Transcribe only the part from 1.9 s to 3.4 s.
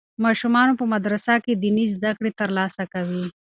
زده کړې ترلاسه کوي.